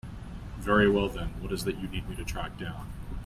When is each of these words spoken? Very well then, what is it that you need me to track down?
Very 0.57 0.89
well 0.89 1.09
then, 1.09 1.39
what 1.43 1.51
is 1.53 1.61
it 1.61 1.65
that 1.65 1.77
you 1.77 1.87
need 1.87 2.09
me 2.09 2.15
to 2.15 2.23
track 2.25 2.57
down? 2.57 2.91